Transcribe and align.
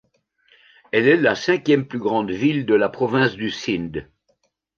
Elle 0.91 1.07
est 1.07 1.15
la 1.17 1.35
cinquième 1.35 1.85
plus 1.87 1.99
grande 1.99 2.31
ville 2.31 2.65
de 2.65 2.73
la 2.73 2.89
province 2.89 3.35
du 3.35 3.51
Sind. 3.51 4.09